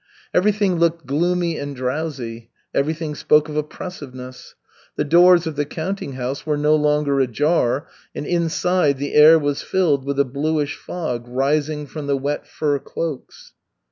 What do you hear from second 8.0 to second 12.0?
and inside the air was filled with a bluish fog rising